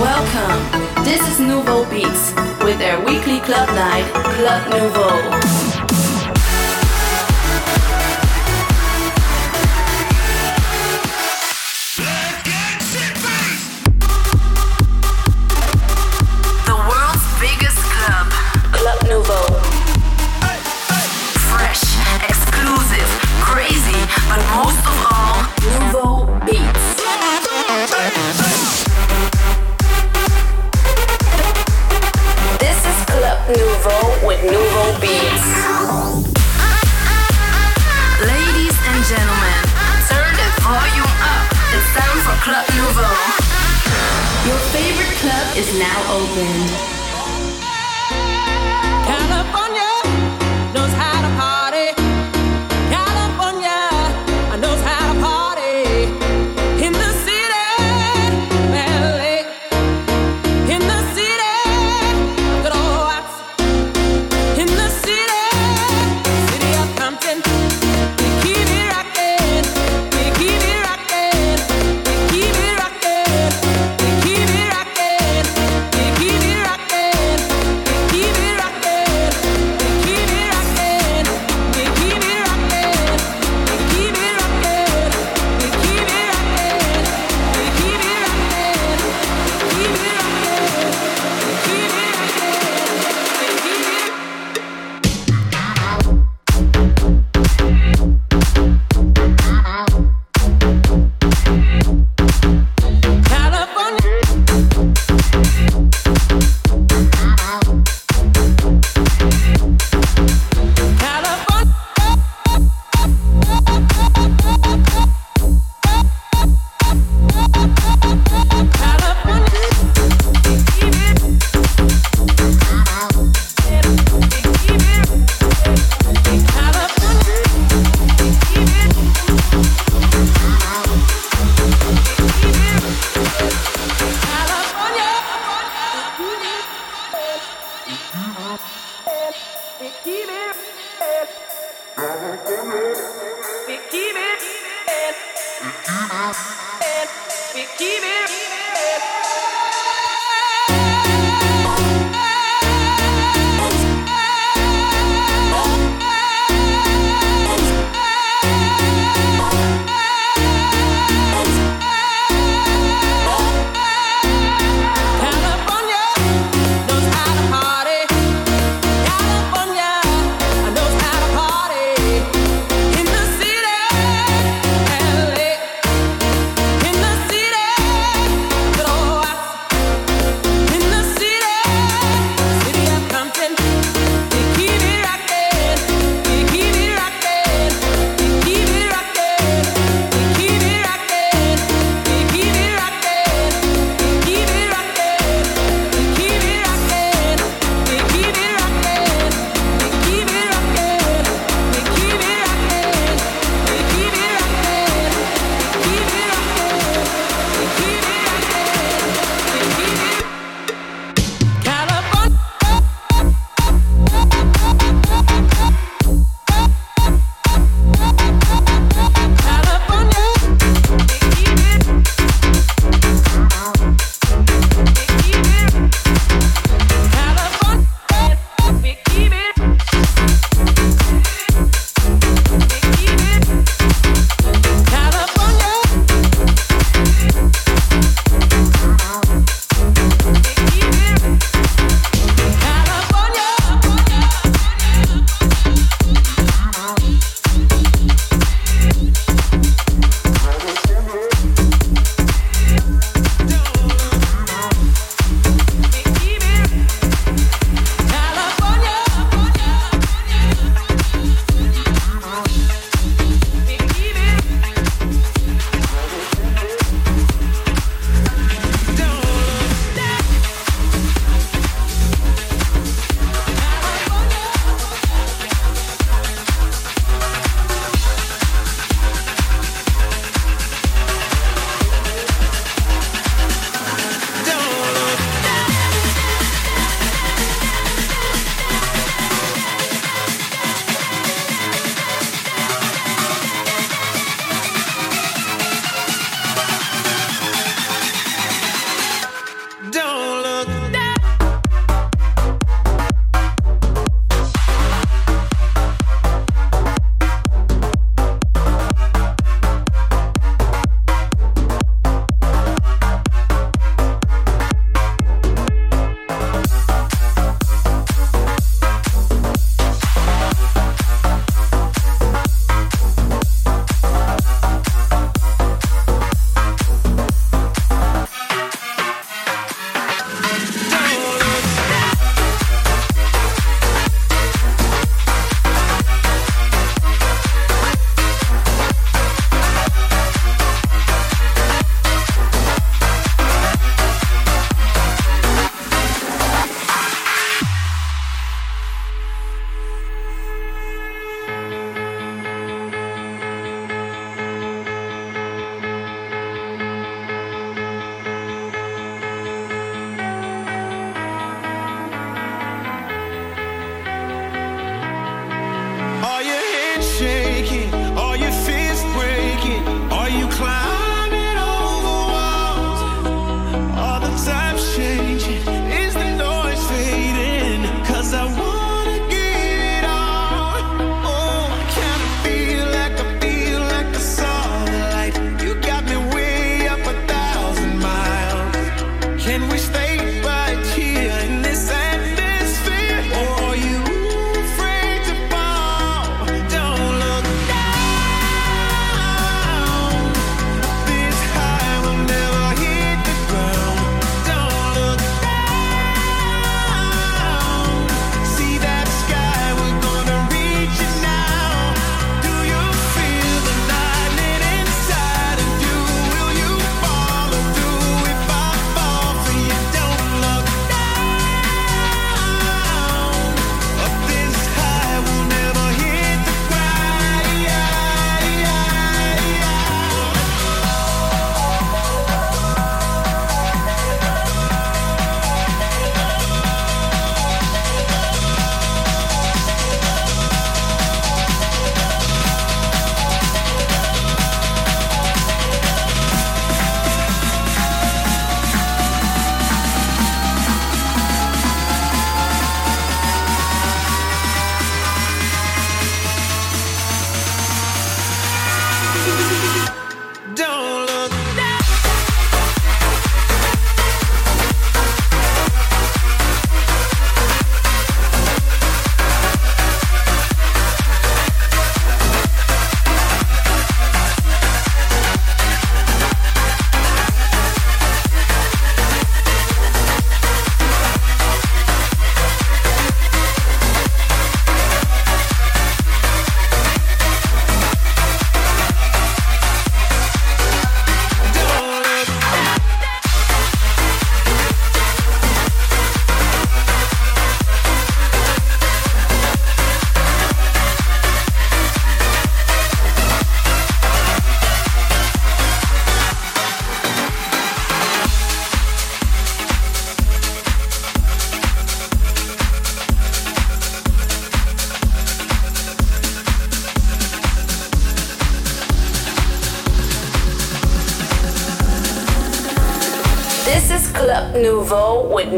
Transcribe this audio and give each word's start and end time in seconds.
Welcome. 0.00 1.04
This 1.04 1.20
is 1.28 1.38
Nouveau 1.38 1.88
Beats 1.88 2.32
with 2.64 2.78
their 2.78 2.98
weekly 3.04 3.38
club 3.40 3.68
night, 3.68 4.10
Club 4.12 4.68
Nouveau. 4.72 5.69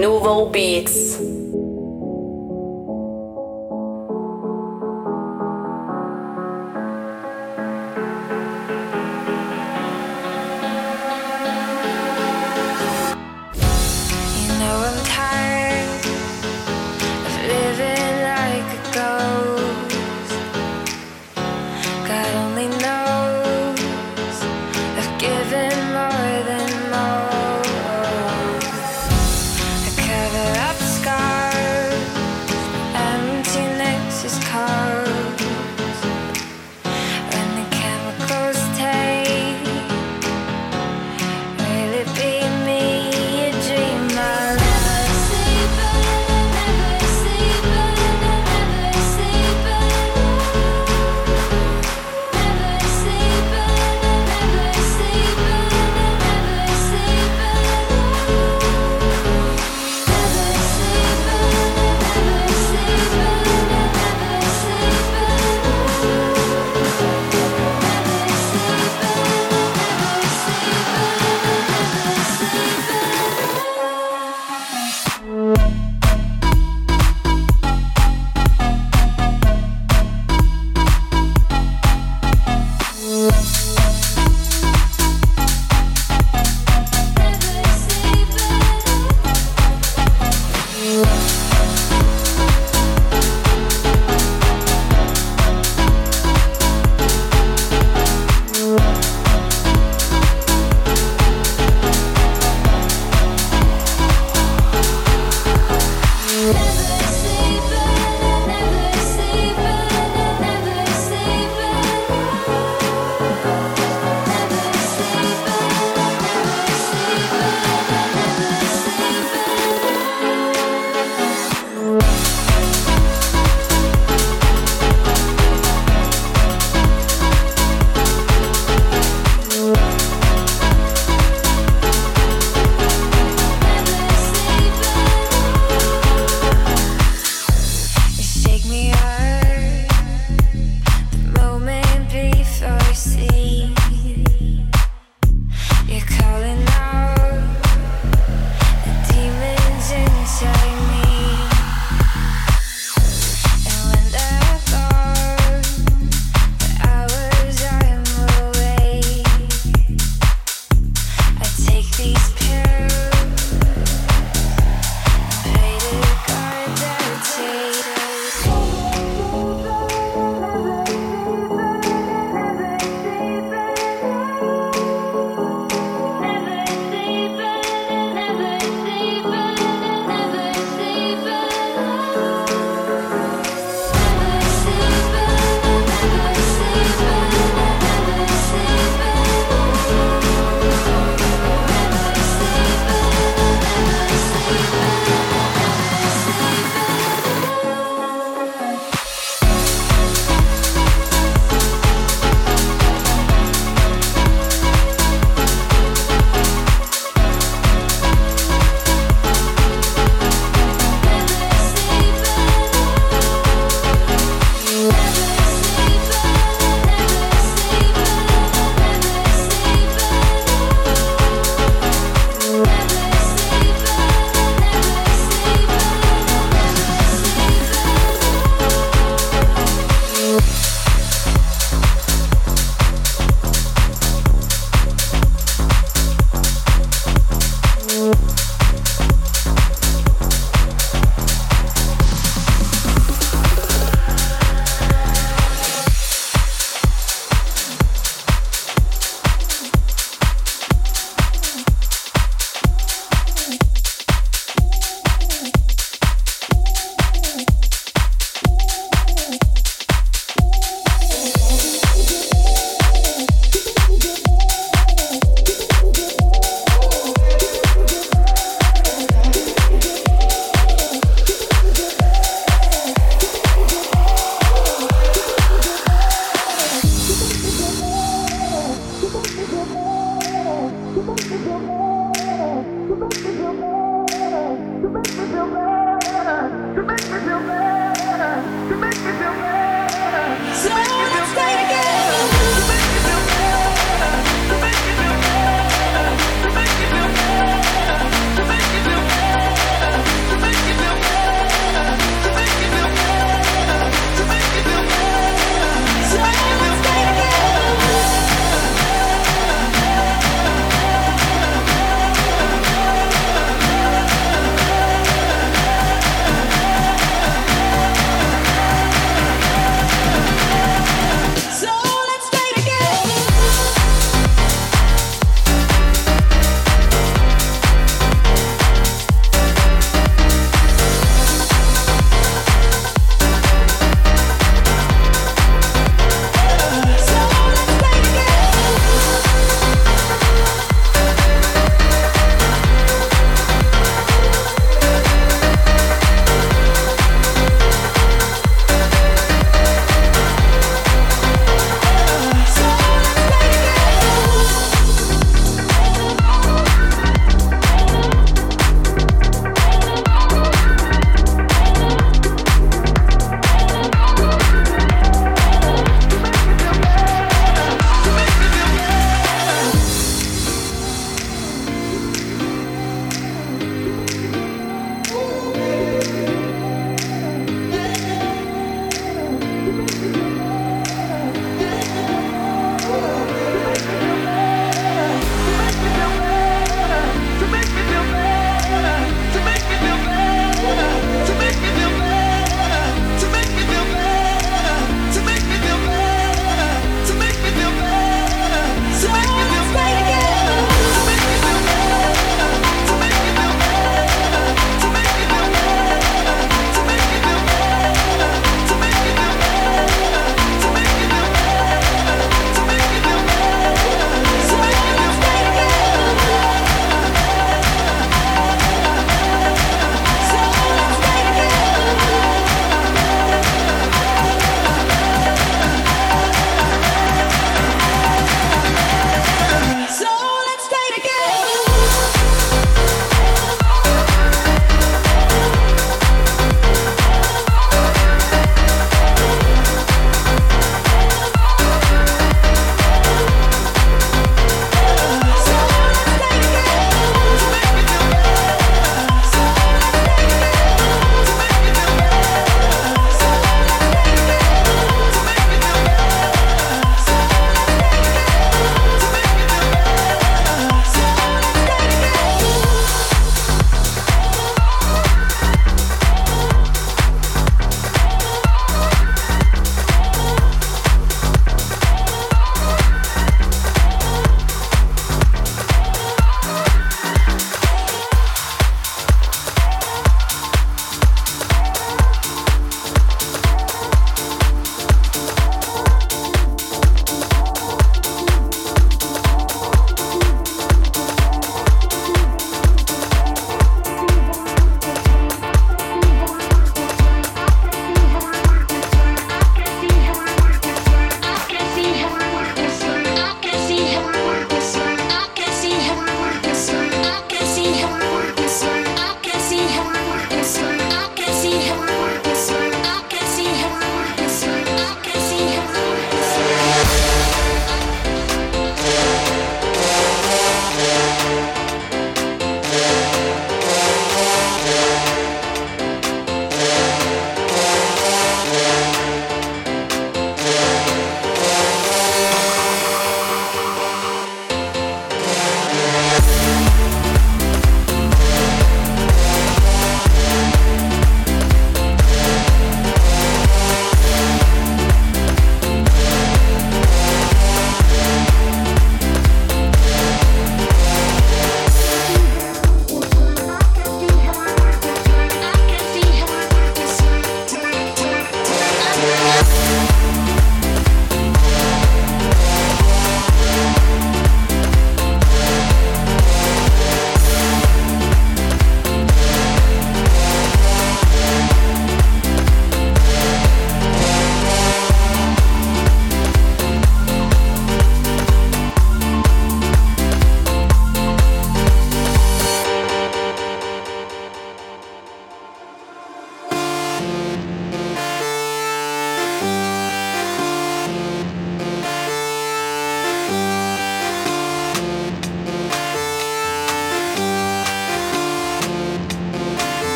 Nouveau 0.00 0.46
Beats. 0.46 0.99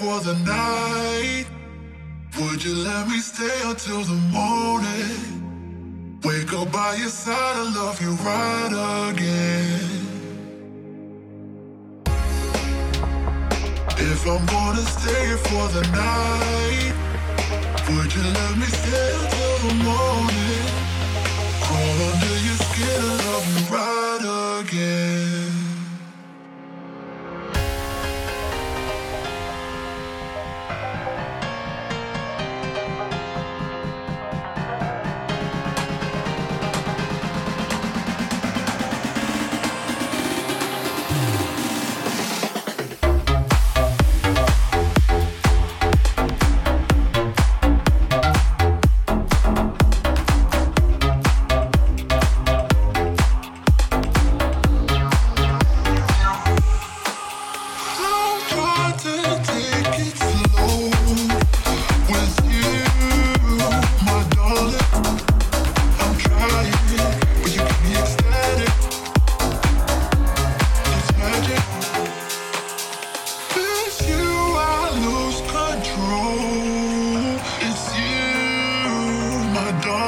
for 0.00 0.18
the 0.20 0.32
night. 0.46 1.44
Would 2.38 2.64
you 2.64 2.74
let 2.74 3.06
me 3.06 3.18
stay 3.18 3.58
until 3.64 4.00
the 4.00 4.19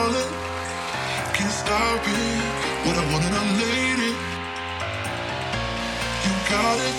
falling. 0.03 0.33
Can't 1.35 1.53
stop 1.63 2.03
it. 2.07 2.43
What 2.85 2.97
I 3.03 3.05
wanted, 3.13 3.35
I 3.41 3.45
made 3.63 4.01
it. 4.11 4.17
You 6.25 6.35
got 6.53 6.79
it. 6.89 6.97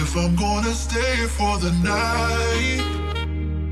If 0.00 0.10
I'm 0.16 0.34
gonna 0.36 0.74
stay 0.86 1.16
for 1.36 1.54
the 1.64 1.72
night, 1.94 2.82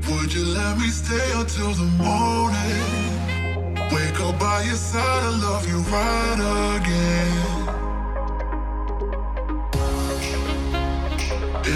would 0.07 0.33
you 0.33 0.45
let 0.59 0.77
me 0.77 0.89
stay 0.89 1.29
until 1.41 1.71
the 1.81 1.89
morning? 2.05 2.83
Wake 3.93 4.19
up 4.21 4.39
by 4.39 4.61
your 4.63 4.81
side, 4.91 5.23
I 5.31 5.33
love 5.47 5.63
you 5.71 5.79
right 5.95 6.39
again. 6.75 7.57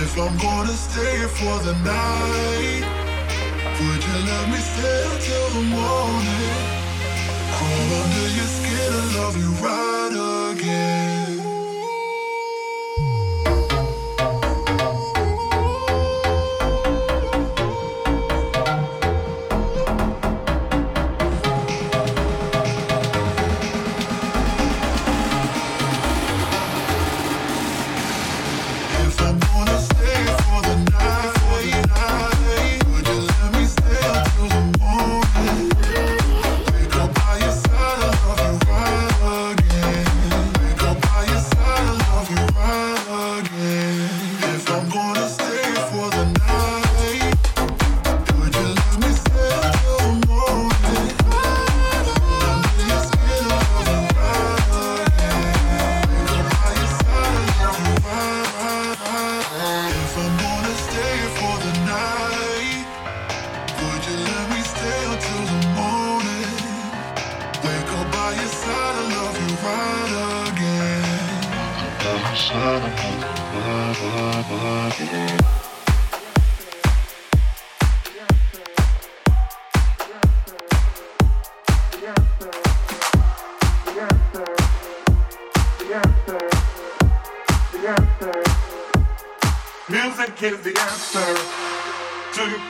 If 0.03 0.17
I'm 0.17 0.37
gonna 0.37 0.77
stay 0.87 1.17
for 1.39 1.55
the 1.67 1.73
night 1.83 3.00
would 3.81 4.03
you 4.05 4.19
let 4.31 4.49
me 4.51 4.57
stay 4.57 4.99
until 5.13 5.49
the 5.57 5.63
morning? 5.75 6.55
Crawl 7.55 7.93
under 8.03 8.27
your 8.37 8.51
skin 8.57 8.93
and 9.01 9.15
love 9.17 9.37
you 9.37 9.51
right 9.65 10.51
again. 10.53 11.10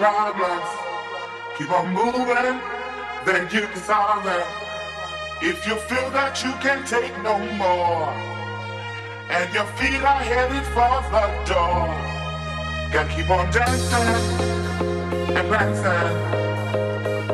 problems. 0.02 0.70
Keep 1.60 1.72
on 1.78 1.93
moving, 1.93 2.58
then 3.24 3.43
you 3.54 3.62
can 3.68 3.82
solve 3.84 4.24
them. 4.24 4.47
If 5.43 5.68
you 5.68 5.76
feel 5.89 6.10
that 6.18 6.43
you 6.43 6.54
can 6.66 6.84
take 6.86 7.16
no 7.22 7.38
more, 7.62 8.10
and 9.30 9.54
your 9.54 9.68
feet 9.78 10.02
are 10.02 10.24
headed 10.32 10.66
for 10.74 10.95
the 11.14 11.26
door, 11.52 11.86
can 12.93 13.08
keep 13.14 13.30
on 13.30 13.45
dancing 13.52 14.18
and 15.38 15.47
dancing, 15.54 16.18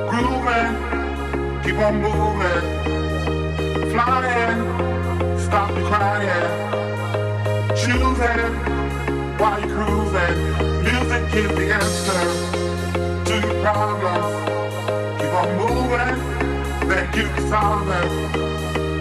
grooving, 0.10 0.76
keep 1.64 1.80
on 1.88 1.96
moving, 2.08 2.66
flying, 3.94 4.60
stop 5.40 5.74
the 5.74 5.84
crying, 5.90 6.52
choosing 7.80 8.78
while 9.40 9.60
you're 9.62 9.74
cruising. 9.76 10.58
Music 10.84 11.34
is 11.36 11.56
the 11.56 11.74
answer 11.74 12.57
problems. 13.74 14.32
Keep 15.20 15.34
on 15.40 15.50
moving, 15.60 16.20
then 16.88 17.06
you 17.18 17.28
solve 17.50 17.84
them. 17.86 18.10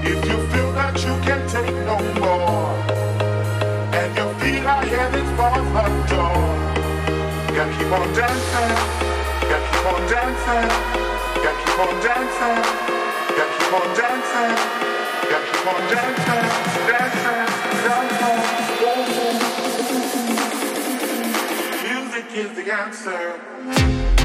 If 0.02 0.18
you 0.28 0.38
feel 0.50 0.70
that 0.78 0.94
you 1.06 1.14
can 1.26 1.40
take 1.54 1.76
no 1.90 1.96
more, 2.18 2.74
and 3.98 4.10
your 4.18 4.30
feet 4.40 4.64
are 4.66 4.86
headed 4.92 5.28
for 5.38 5.56
the 5.74 5.86
door, 6.10 6.42
gotta 7.54 7.74
keep 7.76 7.92
on 7.98 8.08
dancing, 8.18 8.72
gotta 9.50 9.68
keep 9.70 9.86
on 9.92 10.02
dancing, 10.10 10.68
gotta 11.44 11.62
keep 11.62 11.78
on 11.86 11.94
dancing, 12.06 12.58
gotta 13.38 13.54
keep 13.58 13.74
on 13.78 13.86
dancing, 14.00 14.54
gotta 15.30 15.46
keep 15.46 15.66
on 15.70 15.80
dancing, 15.94 16.44
dancing, 16.90 17.38
dancing, 17.86 17.86
dancing. 17.86 19.06
Music 21.86 22.26
is 22.42 22.50
the 22.58 22.64
answer. 22.82 24.15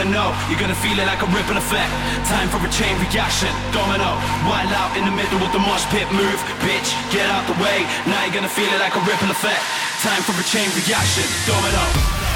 wanna 0.00 0.16
know. 0.16 0.32
You're 0.48 0.58
gonna 0.58 0.74
feel 0.74 0.96
it 0.98 1.04
like 1.04 1.20
a 1.20 1.28
ripple 1.28 1.56
effect. 1.56 1.92
Time 2.24 2.48
for 2.48 2.56
a 2.64 2.70
chain 2.72 2.96
reaction. 3.04 3.52
Domino. 3.72 4.16
Wild 4.48 4.72
out 4.72 4.96
in 4.96 5.04
the 5.04 5.12
middle 5.12 5.38
with 5.40 5.52
the 5.52 5.58
mosh 5.60 5.84
pit 5.92 6.08
move. 6.12 6.40
Bitch, 6.64 6.88
get 7.12 7.28
out 7.28 7.44
the 7.46 7.56
way. 7.60 7.84
Now 8.08 8.24
you're 8.24 8.32
gonna 8.32 8.48
feel 8.48 8.70
it 8.72 8.80
like 8.80 8.96
a 8.96 9.02
ripple 9.04 9.30
effect. 9.30 9.60
Time 10.00 10.22
for 10.24 10.32
a 10.32 10.44
chain 10.48 10.68
reaction. 10.72 11.24
Domino. 11.44 11.84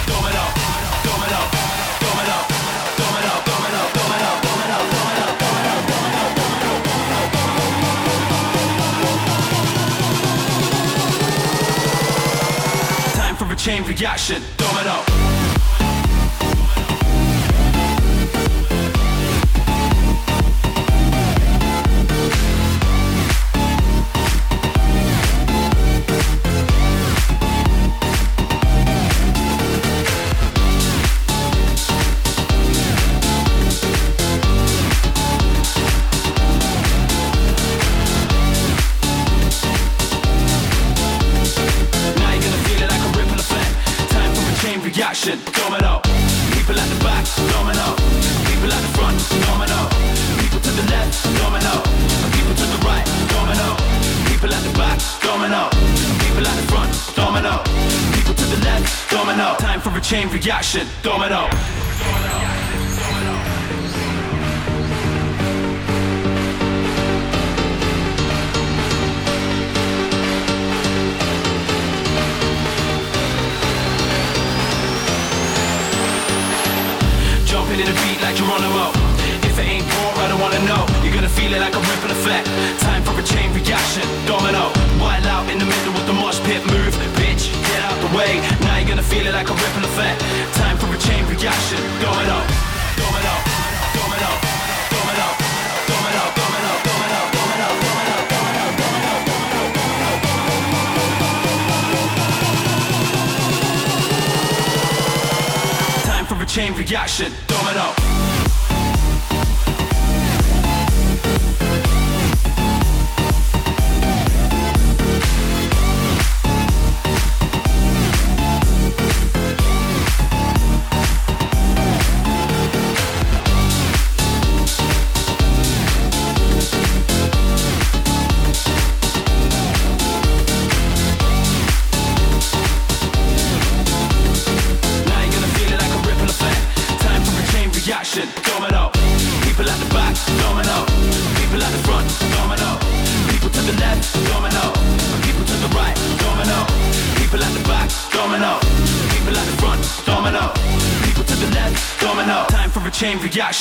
Domino. 0.05 0.45
Domino. 1.09 1.41
Domino. 2.05 2.37
Domino. 3.01 3.33
Domino. 3.33 3.33
Domino. 3.49 3.83
Domino. 3.97 4.33
Domino. 4.45 4.81
Domino 5.41 5.65
Time 13.17 13.37
for 13.37 13.49
a 13.51 13.57
chain 13.57 13.83
reaction. 13.85 14.43
Domino. 14.59 15.24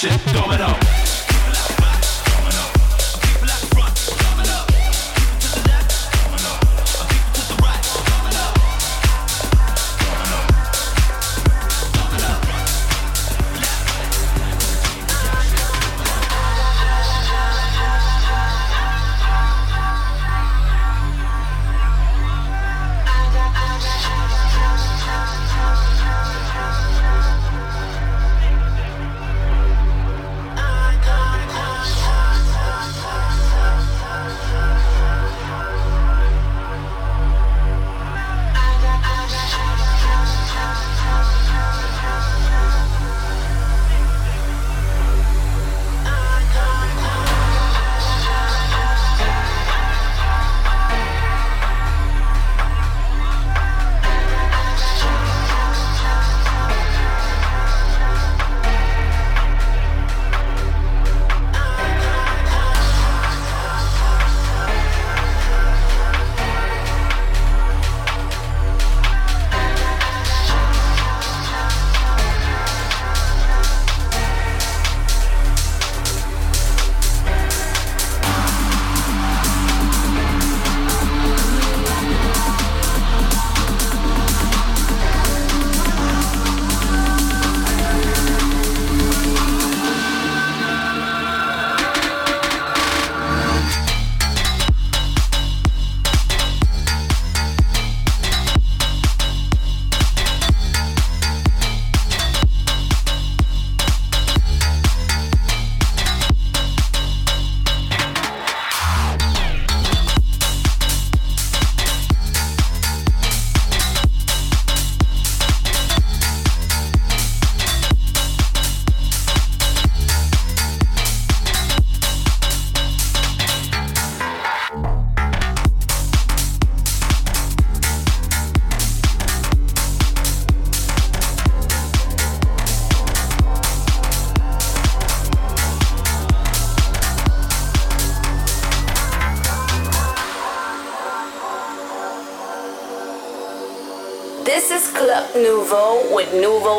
shit. 0.03 0.32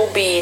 With 0.07 0.17
Nouveau 0.17 0.34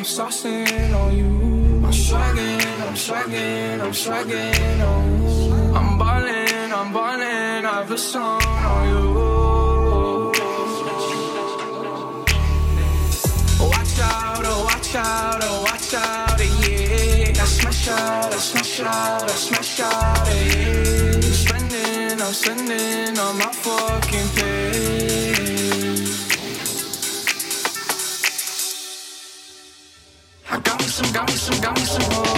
I'm 0.00 0.06
saucing 0.06 0.94
on 0.94 1.14
you. 1.14 1.26
I'm 1.84 1.92
swagging, 1.92 2.80
I'm 2.88 2.96
swagging, 2.96 3.80
I'm 3.82 3.92
swagging 3.92 4.80
on 4.80 5.04
you. 5.28 5.74
I'm 5.76 5.98
ballin', 5.98 6.72
I'm 6.72 6.90
ballin', 6.90 7.66
I've 7.66 7.90
a 7.90 7.98
song 7.98 8.40
on 8.42 8.88
you. 8.88 10.32
Watch 13.60 13.98
out, 14.00 14.44
oh, 14.46 14.64
watch 14.64 14.94
out, 14.94 15.40
oh, 15.42 15.62
watch 15.68 15.92
out, 15.92 16.40
yeah. 16.40 17.42
I 17.42 17.44
smash 17.44 17.88
out, 17.88 18.32
I 18.32 18.38
smash 18.38 18.80
out, 18.80 19.22
I 19.22 19.26
smash 19.26 19.80
out, 19.80 20.26
yeah. 20.28 21.12
I'm 21.12 21.22
spending, 21.44 22.22
I'm 22.22 22.32
spending 22.32 23.18
on 23.18 23.36
my 23.36 23.52
fucking 23.52 24.28
pay. 24.34 24.99
got 31.58 31.74
me. 31.76 32.29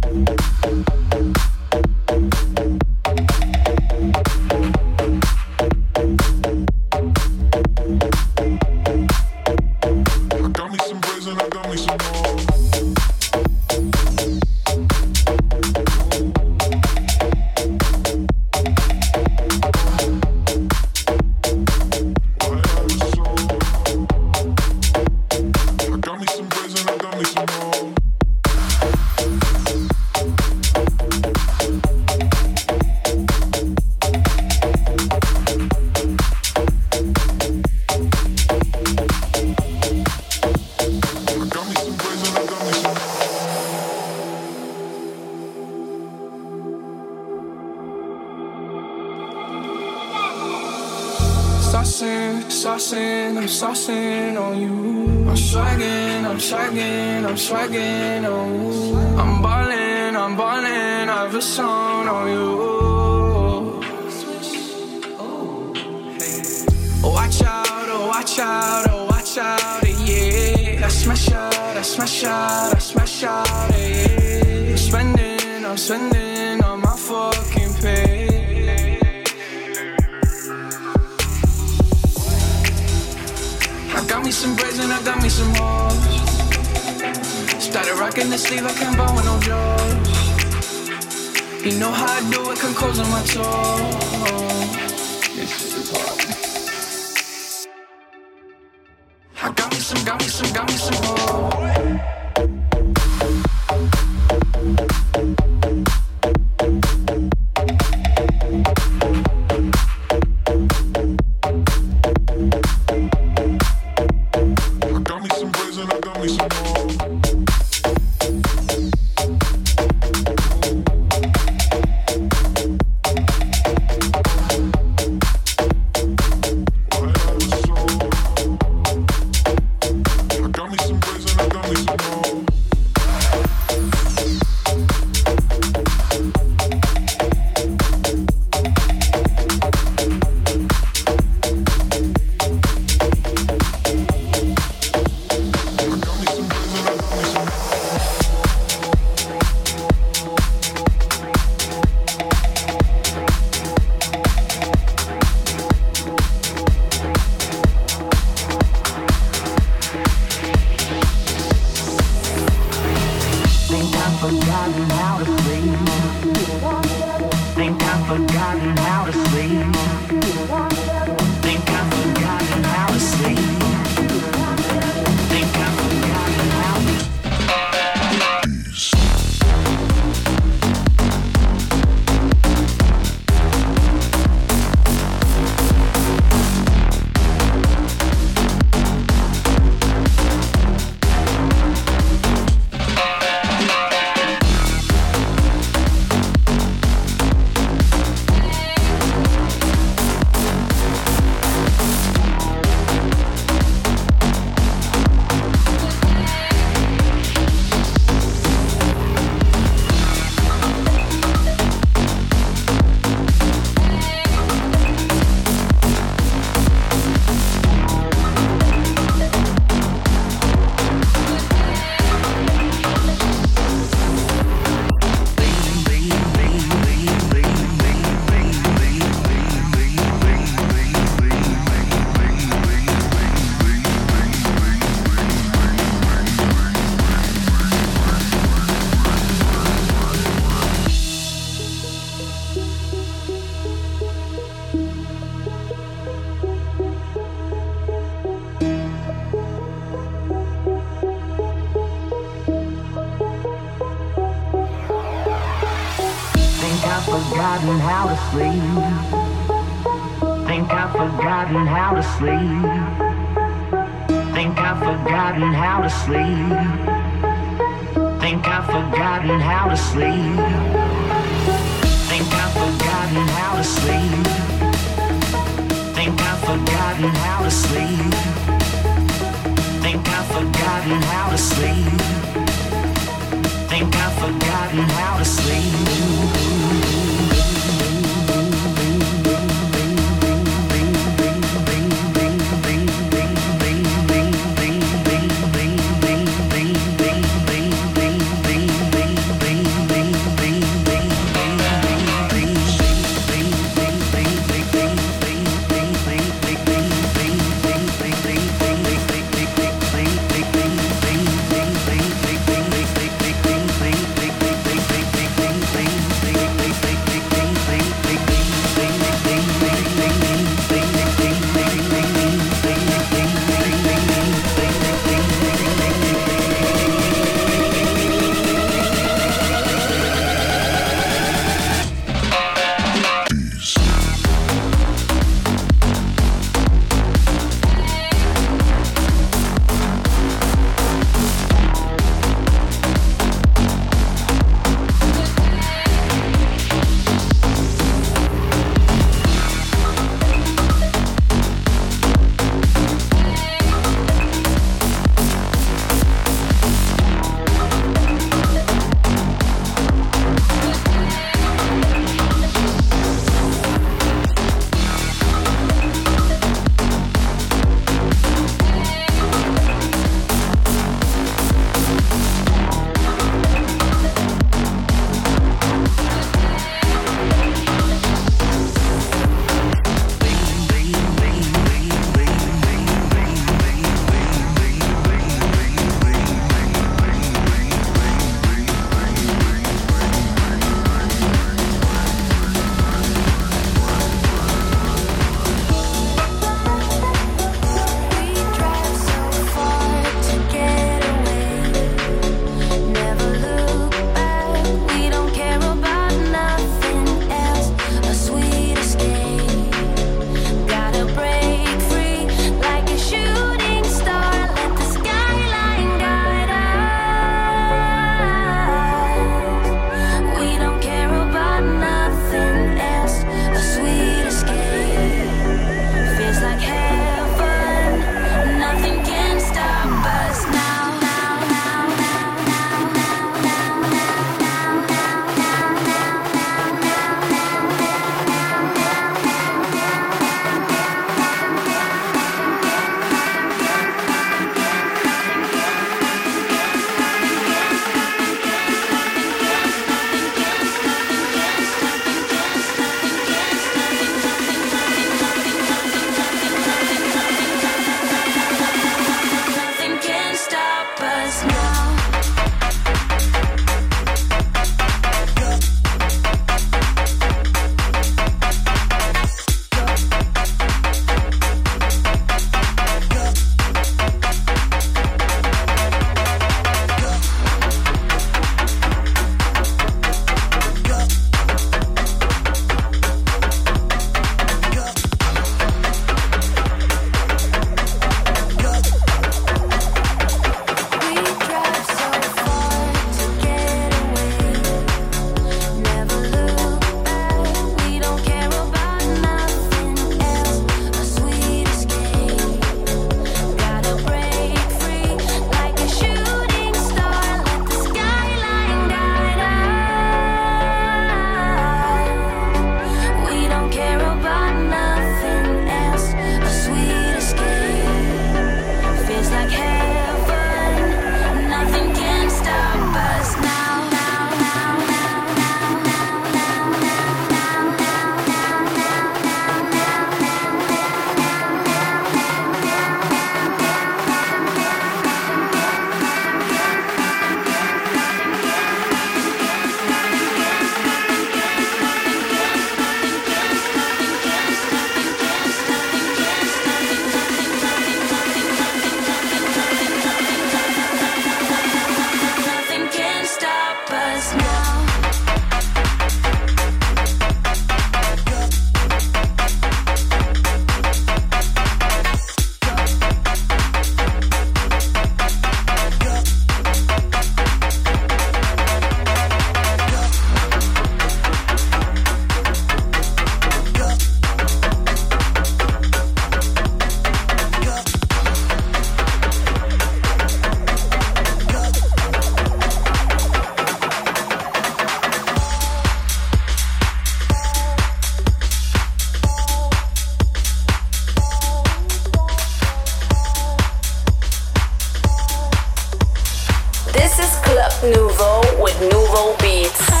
soul 599.21 599.35
beats. 599.37 600.00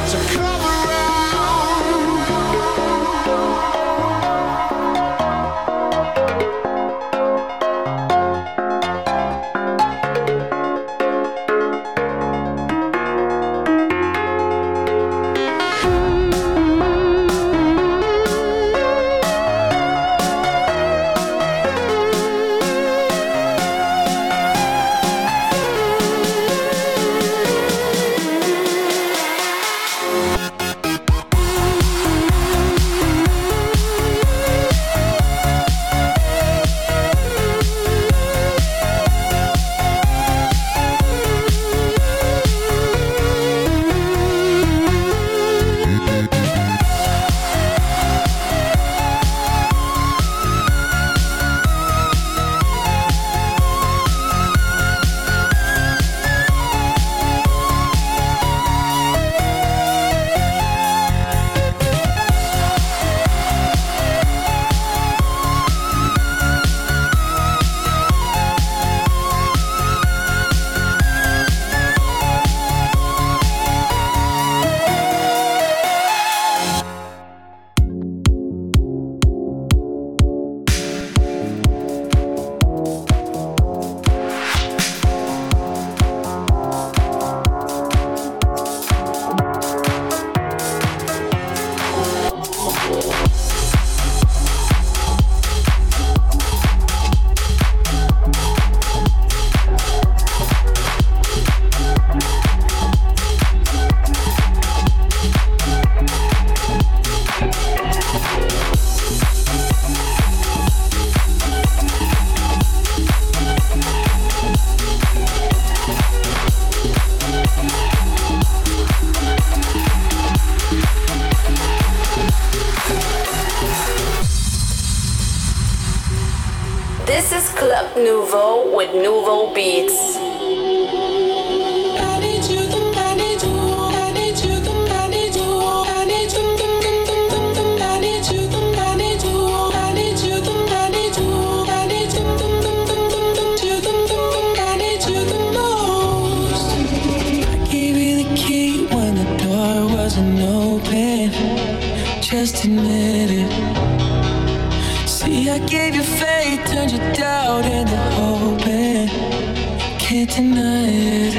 Deny 160.11 160.89
it. 160.89 161.35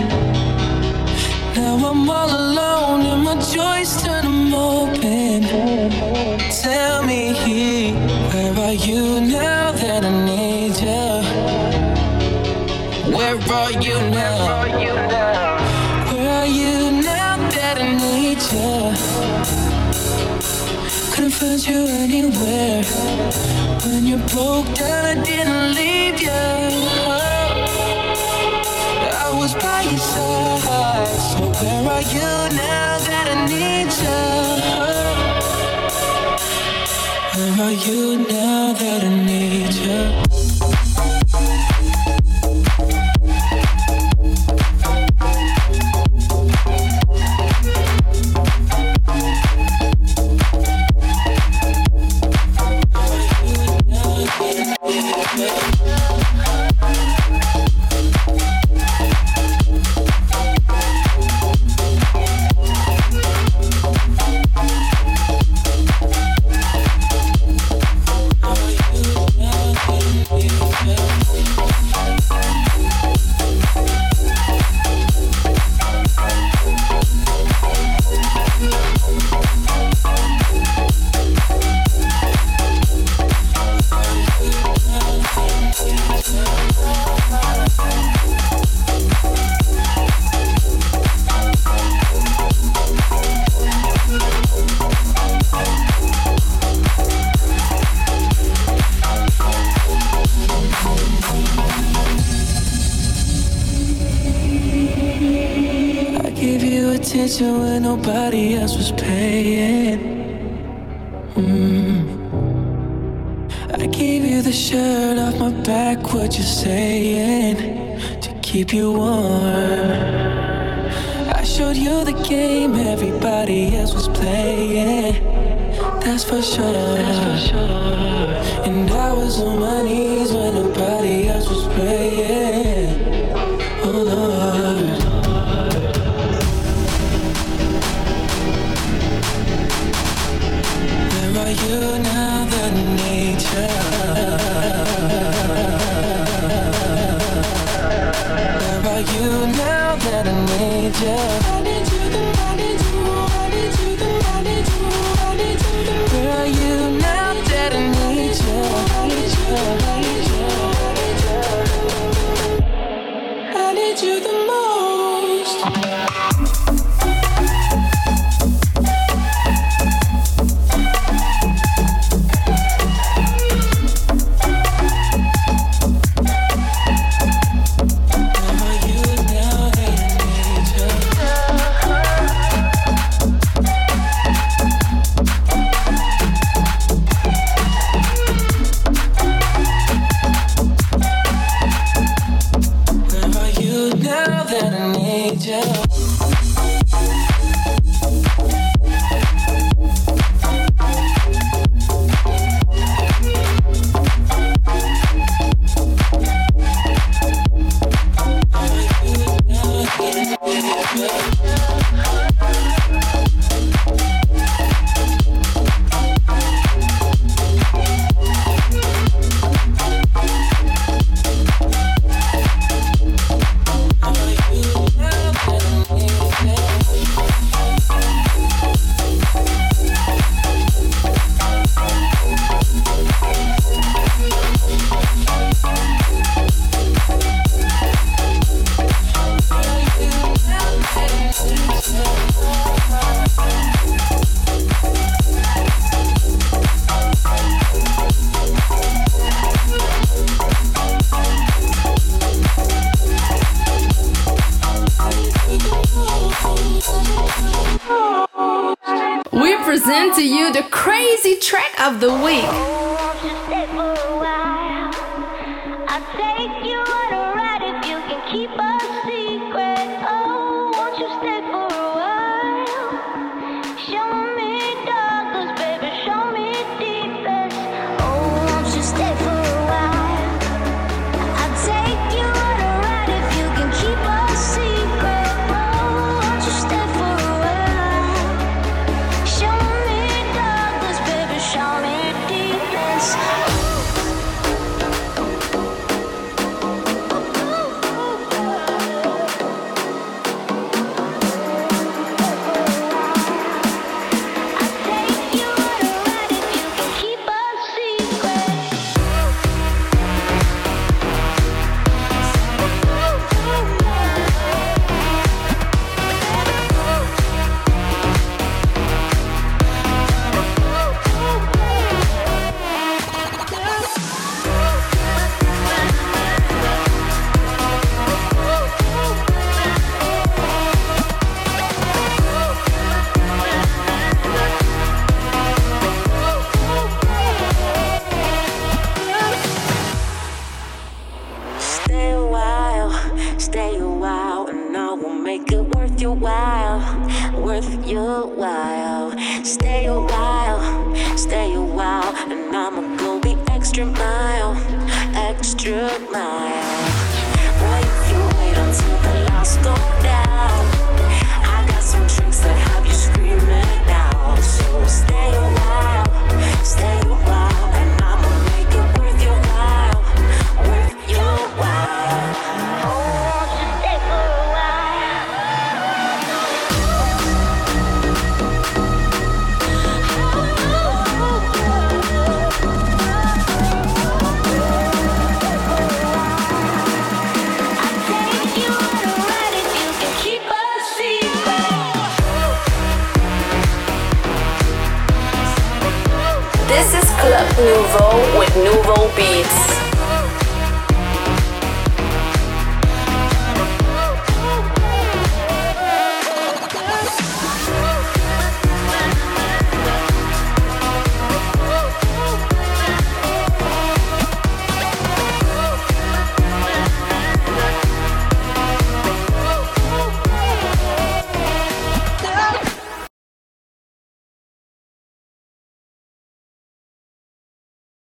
Now 1.55 1.77
I'm 1.90 2.09
all 2.09 2.31
alone 2.31 3.03
and 3.05 3.23
my 3.23 3.35
joys 3.35 4.03
turn 4.03 4.24
them 4.24 4.55
open. 4.55 5.43
Tell 6.51 7.03
me, 7.03 7.35
where 8.32 8.55
are 8.65 8.73
you 8.73 9.20
now 9.20 9.73
that 9.73 10.05
I 10.07 10.11
need 10.24 10.81
you? 10.81 11.23
Where 13.15 13.36
are 13.53 13.73
you 13.73 13.99
now? 14.11 14.65
Where 16.11 16.31
are 16.40 16.47
you 16.47 16.93
now 17.03 17.36
that 17.51 17.77
I 17.78 17.93
need 17.93 18.40
you? 18.53 18.94
Couldn't 21.12 21.32
find 21.32 21.61
you 21.66 21.81
anywhere. 21.86 22.85
When 23.85 24.07
you 24.07 24.16
broke 24.32 24.74
down, 24.74 25.19
I 25.19 25.23
didn't 25.23 25.74
leave 25.74 26.23
you. 26.23 26.72
Are 37.62 37.70
you 37.70 38.18
now 38.18 38.72
that 38.72 39.05
I 39.05 39.09
need 39.24 39.72
you? 39.72 39.81